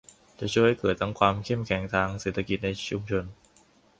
[0.39, 3.25] จะช่วยให้เกิดทั้งความเข้มแข็งทางเศรษฐกิจในชุมชน